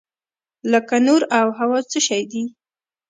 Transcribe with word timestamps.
لکه 0.71 0.95
نور 1.07 1.21
او 1.39 1.47
هوا 1.59 1.79
څه 1.91 1.99
شی 2.07 2.21
دي؟ 2.31 2.43